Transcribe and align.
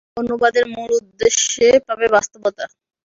অনুবাদের 0.17 0.65
মূল 0.73 0.89
উদ্দেশ্য 0.99 1.53
পাবে 1.87 2.05
বাস্তবতা। 2.15 2.65